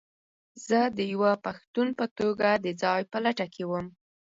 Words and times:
زه 0.67 0.79
د 0.97 0.99
یوه 1.13 1.31
پښتون 1.45 1.87
په 1.99 2.05
توګه 2.17 2.49
د 2.65 2.67
ځاى 2.81 3.01
په 3.11 3.17
لټه 3.25 3.45
کې 3.53 3.63
وم. 3.69 3.87